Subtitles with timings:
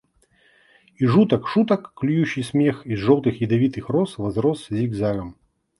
[0.95, 5.35] И жуток шуток клюющий смех— из желтых ядовитых роз возрос зигзагом.